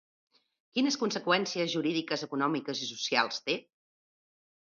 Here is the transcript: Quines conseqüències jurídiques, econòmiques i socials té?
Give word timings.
Quines 0.77 0.95
conseqüències 1.01 1.69
jurídiques, 1.75 2.23
econòmiques 2.29 2.83
i 2.87 2.91
socials 2.93 3.45
té? 3.51 3.59